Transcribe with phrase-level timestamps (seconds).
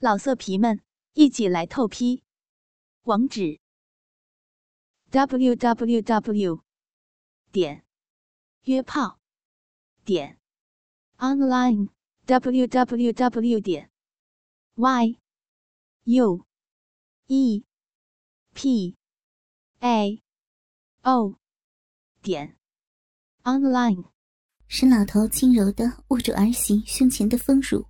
[0.00, 0.80] 老色皮们，
[1.14, 2.22] 一起来透批！
[3.02, 3.58] 网址
[5.10, 6.62] ：w w w
[7.50, 7.84] 点
[8.62, 9.18] 约炮
[10.04, 10.38] 点
[11.16, 11.88] online
[12.26, 13.90] w w w 点
[14.76, 15.18] y
[16.04, 16.46] u
[17.26, 17.64] e
[18.54, 18.96] p
[19.80, 20.22] a
[21.02, 21.34] o
[22.22, 22.56] 点
[23.42, 24.04] online。
[24.68, 27.88] 沈老头轻柔的握住儿媳胸前的丰乳。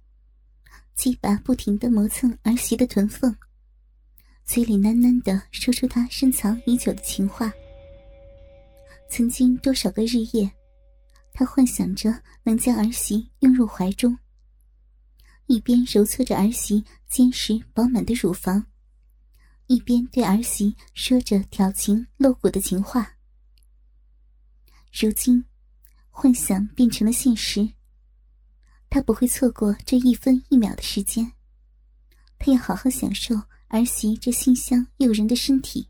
[0.99, 3.33] 鸡巴不停的磨蹭儿媳的臀缝，
[4.45, 7.53] 嘴里喃喃的说出他深藏已久的情话。
[9.09, 10.51] 曾经多少个日夜，
[11.33, 14.19] 他幻想着能将儿媳拥入怀中，
[15.47, 18.67] 一边揉搓着儿媳坚实饱满的乳房，
[19.69, 23.13] 一边对儿媳说着调情露骨的情话。
[24.93, 25.45] 如今，
[26.11, 27.78] 幻想变成了现实。
[28.91, 31.33] 他不会错过这一分一秒的时间，
[32.39, 33.35] 他要好好享受
[33.69, 35.87] 儿媳这馨香诱人的身体。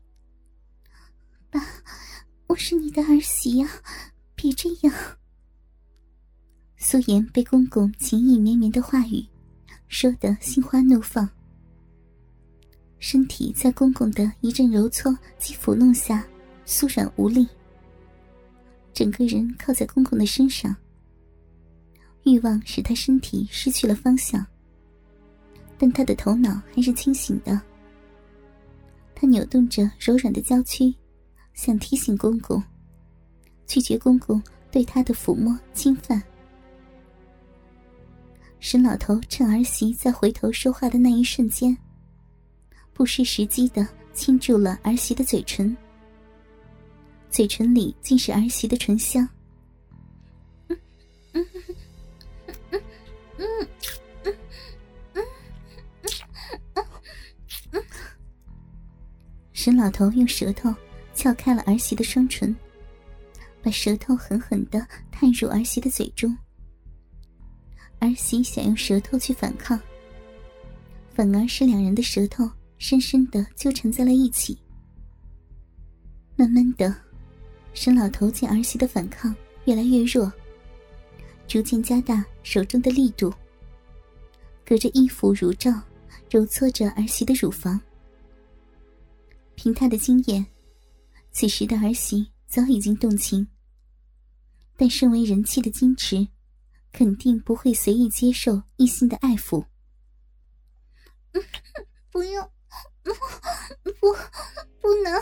[1.49, 1.61] 爸，
[2.47, 3.69] 我是你的儿媳呀，
[4.35, 4.93] 别这样。
[6.77, 9.25] 苏颜被公公情意绵绵的话语
[9.87, 11.27] 说得心花怒放，
[12.99, 16.25] 身体在公公的一阵揉搓及抚弄下
[16.65, 17.47] 酥软无力，
[18.93, 20.75] 整个人靠在公公的身上。
[22.23, 24.45] 欲望使他身体失去了方向，
[25.77, 27.59] 但他的头脑还是清醒的。
[29.15, 30.93] 他扭动着柔软的娇躯，
[31.53, 32.61] 想提醒公公，
[33.65, 36.21] 拒绝公公对他的抚摸侵犯。
[38.59, 41.75] 沈老头趁儿媳在回头说话的那一瞬间，
[42.93, 45.75] 不失时机的亲住了儿媳的嘴唇，
[47.29, 49.27] 嘴唇里尽是儿媳的唇香。
[53.39, 53.67] 嗯
[54.25, 54.35] 嗯
[55.13, 55.23] 嗯
[56.73, 56.83] 嗯
[57.71, 57.83] 嗯
[59.53, 60.73] 沈老头用舌头
[61.13, 62.55] 撬开了儿媳的双唇，
[63.63, 66.37] 把舌头狠狠的探入儿媳的嘴中。
[67.99, 69.79] 儿媳想用舌头去反抗，
[71.13, 74.57] 反而是两人的舌头深深的纠缠在了一起。
[76.37, 76.95] 慢慢的，
[77.73, 79.35] 沈老头见儿媳的反抗
[79.65, 80.31] 越来越弱，
[81.49, 83.33] 逐渐加大手中的力度，
[84.63, 85.71] 隔着衣服如罩，
[86.29, 87.81] 揉搓着儿媳的乳房。
[89.55, 90.45] 凭他的经验，
[91.31, 93.47] 此时的儿媳早已经动情。
[94.77, 96.27] 但身为人妻的矜持，
[96.91, 99.65] 肯定不会随意接受异性的爱抚。
[102.11, 102.51] 不用，
[103.01, 103.11] 不，
[104.79, 105.19] 不能，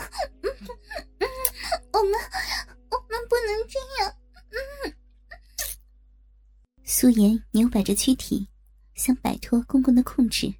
[7.00, 8.48] 苏颜扭摆着躯体，
[8.96, 10.52] 想摆脱公公的控制，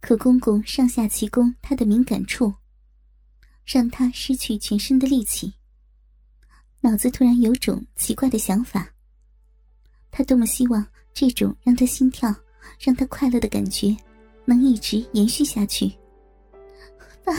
[0.00, 2.54] 可公公上下齐攻她的敏感处。
[3.66, 5.52] 让他失去全身的力气。
[6.82, 8.92] 脑子突然有种奇怪的想法。
[10.12, 12.32] 他多么希望这种让他心跳、
[12.78, 13.96] 让他快乐的感觉
[14.44, 15.92] 能一直延续下去。
[17.24, 17.32] 爸，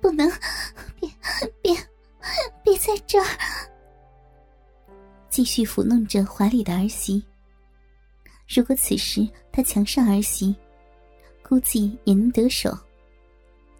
[0.00, 0.28] 不能，
[0.98, 1.08] 别，
[1.62, 1.72] 别，
[2.64, 3.26] 别在这儿！
[5.32, 7.24] 继续抚弄着怀里的儿媳。
[8.46, 10.54] 如果此时他强上儿媳，
[11.42, 12.70] 估计也能得手。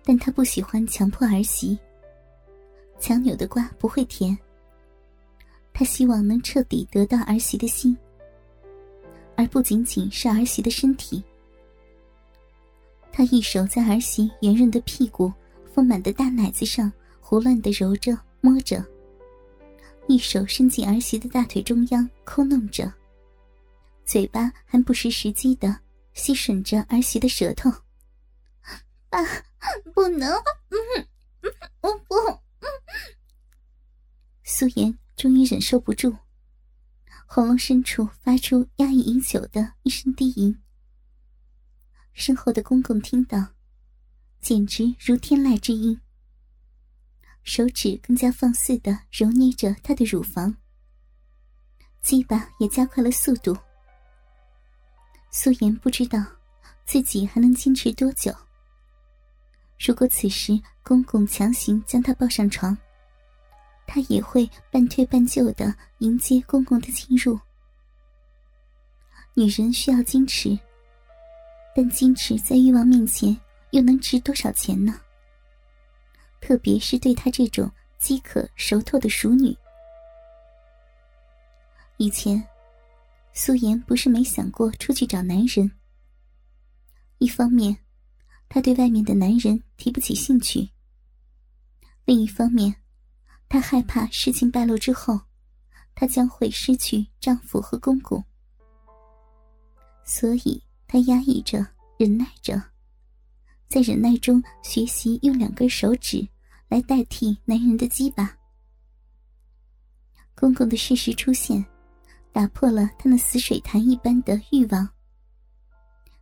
[0.03, 1.79] 但他不喜欢强迫儿媳。
[2.99, 4.37] 强扭的瓜不会甜。
[5.75, 7.95] 他希望能彻底得到儿媳的心，
[9.37, 11.23] 而不仅仅是儿媳的身体。
[13.13, 15.31] 他一手在儿媳圆润的屁股、
[15.71, 16.91] 丰满的大奶子上
[17.21, 18.83] 胡乱的揉着、摸着，
[20.09, 22.93] 一手伸进儿媳的大腿中央抠弄着，
[24.05, 25.81] 嘴巴还不失时机的
[26.15, 27.71] 吸吮着儿媳的舌头。
[29.09, 29.19] 爸。
[29.95, 30.29] 不能，
[31.83, 32.15] 我不。
[34.43, 36.17] 苏颜终于忍受不住，
[37.27, 40.61] 喉咙深处发出压抑已久的一声低吟。
[42.13, 43.55] 身后的公公听到，
[44.41, 46.01] 简直如天籁之音。
[47.43, 50.55] 手指更加放肆的揉捏着她的乳房，
[52.01, 53.57] 鸡巴也加快了速度。
[55.31, 56.25] 素颜不知道
[56.85, 58.33] 自己还能坚持多久。
[59.85, 60.53] 如果此时
[60.83, 62.77] 公公强行将她抱上床，
[63.87, 67.39] 她也会半推半就的迎接公公的进入。
[69.35, 70.57] 女人需要矜持，
[71.75, 73.37] 但矜持在欲望面前
[73.71, 75.01] 又能值多少钱呢？
[76.43, 79.57] 特别是对她这种饥渴熟透的熟女。
[81.99, 82.43] 以前，
[83.33, 85.71] 苏颜不是没想过出去找男人。
[87.19, 87.79] 一方面，
[88.49, 90.69] 她对外面的男人提不起兴趣；
[92.05, 92.75] 另一方面，
[93.49, 95.21] 她害怕事情败露之后，
[95.95, 98.23] 她将会失去丈夫和公公。
[100.05, 101.65] 所以，她压抑着，
[101.97, 102.61] 忍耐着，
[103.69, 106.29] 在忍耐中学习用两根手指
[106.73, 108.35] 来代替男人的鸡巴。
[110.35, 111.63] 公公的事实出现，
[112.33, 114.89] 打破了他那死水潭一般的欲望。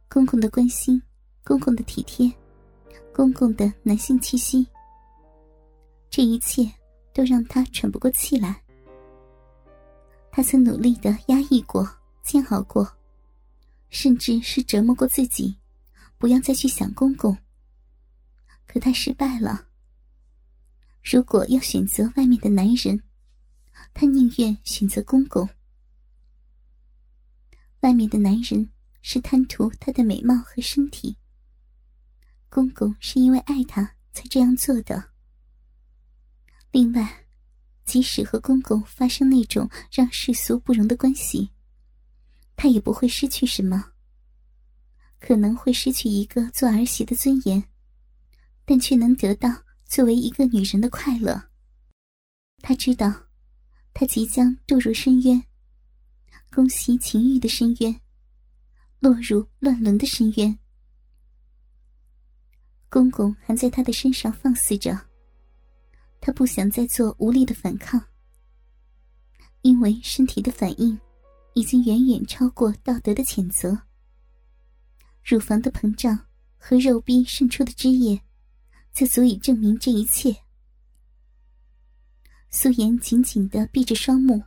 [0.09, 1.01] 公公的关心，
[1.45, 2.29] 公公的体贴，
[3.15, 4.67] 公公的男性气息，
[6.11, 6.69] 这一切
[7.15, 8.61] 都让他喘不过气来。
[10.33, 11.89] 他曾努力的压抑过，
[12.25, 12.93] 煎熬过，
[13.89, 15.57] 甚至是折磨过自己，
[16.19, 17.39] 不要再去想公公。
[18.67, 19.70] 可他失败了。
[21.03, 23.03] 如果要选择外面的男人，
[23.95, 25.49] 他宁愿选择公公。
[27.81, 28.71] 外面的男人。
[29.03, 31.17] 是贪图她的美貌和身体。
[32.51, 35.13] 公公是因为爱她才这样做的。
[36.71, 37.25] 另外，
[37.87, 41.51] 即使和公公发生那种让世俗不容的关系，
[42.57, 43.93] 她也不会失去什么。
[45.19, 47.65] 可能会失去一个做儿媳的尊严，
[48.67, 49.49] 但却能得到
[49.91, 51.51] 作为一个女人的快乐。
[52.63, 53.13] 她知道，
[53.93, 55.45] 她即将堕入深渊，
[56.53, 58.01] 攻袭情欲的深渊。
[59.01, 60.57] 落入乱伦的深渊。
[62.89, 65.09] 公公还在他的身上放肆着，
[66.21, 68.01] 他不想再做无力的反抗，
[69.63, 71.01] 因为身体的反应
[71.55, 73.77] 已经远远超过道德的谴责。
[75.25, 76.27] 乳房的膨胀
[76.59, 78.21] 和肉壁渗出的汁液，
[78.93, 80.35] 就足以证明这一切。
[82.51, 84.43] 素颜紧紧的闭着双目，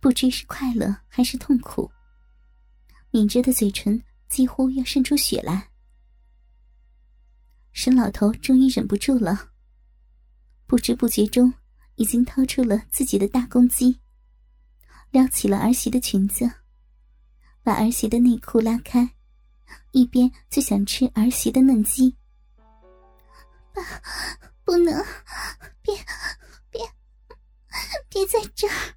[0.00, 1.90] 不知是快乐还是痛苦。
[3.10, 5.70] 抿着的嘴唇几乎要渗出血来。
[7.72, 9.50] 沈老头终于忍不住了，
[10.66, 11.52] 不知不觉中
[11.96, 13.98] 已经掏出了自己的大公鸡，
[15.10, 16.50] 撩起了儿媳的裙子，
[17.62, 19.10] 把儿媳的内裤拉开，
[19.92, 22.16] 一边就想吃儿媳的嫩鸡。
[23.78, 24.02] 爸，
[24.64, 25.04] 不能，
[25.82, 25.94] 别，
[26.70, 26.80] 别，
[28.08, 28.94] 别在这儿。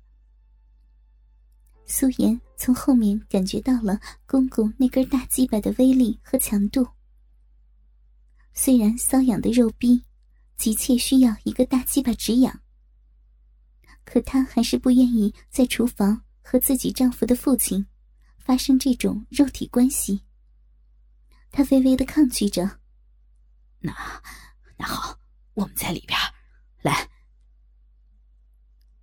[1.85, 6.87] 苏颜从后面感觉到了公公那根大鸡巴的威力和强度。
[8.53, 10.03] 虽然瘙痒的肉逼
[10.57, 12.61] 急切需要一个大鸡巴止痒，
[14.03, 17.85] 可她还是不愿意在厨房和自己丈夫的父亲
[18.39, 20.23] 发生这种肉体关系。
[21.51, 22.79] 她微微的抗拒着。
[23.79, 23.93] 那，
[24.81, 25.15] 那好，
[25.53, 26.17] 我们在里边，
[26.81, 27.07] 来。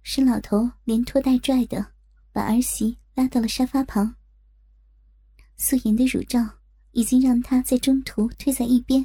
[0.03, 1.93] 沈老头连拖带拽的。
[2.31, 4.15] 把儿媳拉到了沙发旁。
[5.57, 6.39] 素颜的乳罩
[6.93, 9.05] 已经让她在中途退在一边。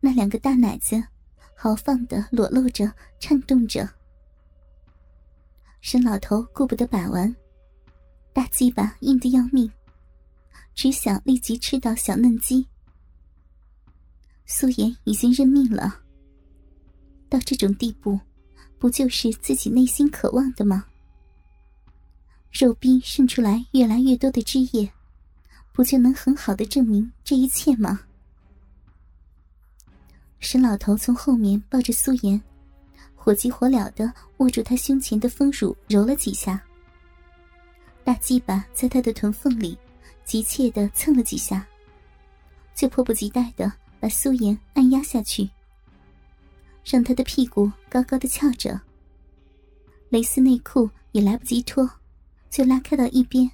[0.00, 1.02] 那两个大奶子
[1.54, 3.86] 豪放的裸露着，颤动着。
[5.82, 7.36] 沈老头顾不得把玩，
[8.32, 9.70] 大鸡巴硬得要命，
[10.74, 12.66] 只想立即吃到小嫩鸡。
[14.46, 16.00] 素颜已经认命了。
[17.28, 18.18] 到这种地步，
[18.78, 20.86] 不就是自己内心渴望的吗？
[22.52, 24.90] 肉壁渗出来越来越多的汁液，
[25.72, 28.00] 不就能很好的证明这一切吗？
[30.38, 32.40] 沈老头从后面抱着苏颜，
[33.14, 36.62] 火急火燎的握住她胸前的丰乳揉了几下，
[38.04, 39.76] 大鸡巴在她的臀缝里
[40.24, 41.66] 急切的蹭了几下，
[42.74, 43.70] 就迫不及待的
[44.06, 45.50] 把苏颜按压下去，
[46.84, 48.80] 让她的屁股高高的翘着，
[50.10, 51.90] 蕾丝内裤也来不及脱。
[52.48, 53.50] 就拉开到一边，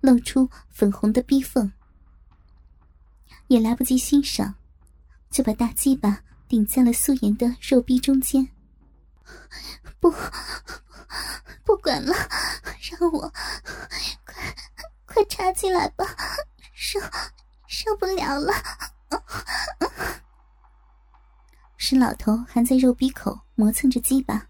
[0.00, 1.72] 露出粉红的逼缝，
[3.48, 4.54] 也来不及欣赏，
[5.30, 8.46] 就把大鸡巴顶在了素颜的肉逼中间。
[9.98, 10.14] 不，
[11.64, 12.14] 不管了，
[12.88, 13.28] 让我
[14.24, 14.54] 快
[15.06, 16.06] 快插进来吧，
[16.72, 17.00] 受
[17.66, 18.54] 受不了了。
[21.76, 24.48] 是老头还在肉鼻口磨蹭着鸡巴，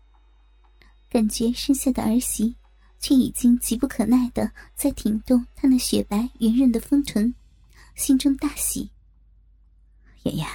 [1.09, 2.57] 感觉身下的儿媳。
[3.03, 7.35] 却已经急不可耐的在挺动他那雪白圆润的丰臀，
[7.95, 8.91] 心中大喜。
[10.25, 10.47] 妍妍，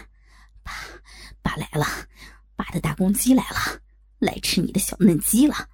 [0.62, 0.71] 爸，
[1.41, 1.83] 爸来了，
[2.55, 3.81] 爸的大公鸡来了，
[4.19, 5.71] 来吃你的小嫩鸡了。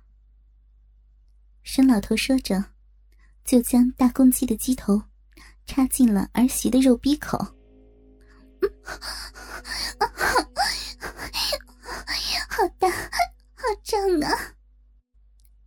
[1.62, 2.64] 沈老头说着，
[3.44, 5.04] 就将大公鸡的鸡头
[5.66, 7.54] 插进了儿媳的肉鼻口。
[12.50, 12.90] 好大，
[13.56, 14.56] 好胀啊！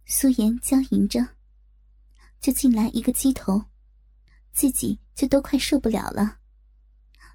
[0.06, 1.26] 苏颜娇吟着，
[2.40, 3.64] 就进来一个鸡头，
[4.52, 6.38] 自己就都快受不了了。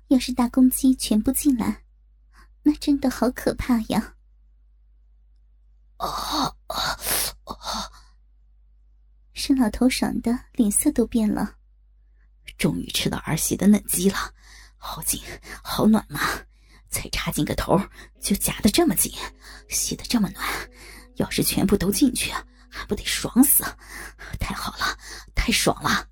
[0.07, 1.83] 要是大公鸡全部进来，
[2.63, 4.15] 那真的好可怕呀！
[5.97, 6.07] 啊
[6.67, 6.77] 啊
[7.43, 7.91] 啊！
[9.33, 11.57] 沈老头爽的脸色都变了，
[12.57, 14.33] 终于吃到儿媳的嫩鸡了，
[14.79, 15.21] 好紧，
[15.63, 16.45] 好暖啊！
[16.89, 17.79] 才插进个头，
[18.19, 19.13] 就夹得这么紧，
[19.69, 20.43] 吸得这么暖，
[21.17, 22.31] 要是全部都进去，
[22.67, 23.63] 还不得爽死？
[24.39, 24.97] 太好了，
[25.35, 26.09] 太爽了！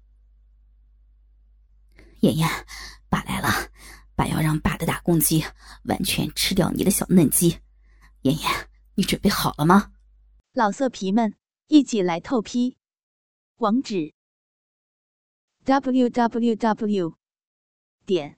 [2.20, 2.48] 妍妍，
[3.10, 3.72] 爸来了，
[4.16, 5.44] 爸要让爸的大公鸡
[5.86, 7.60] 完全吃掉你的小嫩鸡。
[8.22, 9.94] 妍妍，你准备好了吗？
[10.54, 11.36] 老色皮们，
[11.68, 12.78] 一起来透批！
[13.58, 14.14] 网址
[15.64, 17.18] ：w w w.
[18.06, 18.38] 点